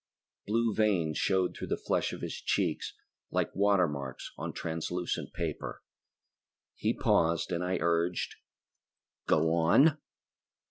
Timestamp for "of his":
2.11-2.33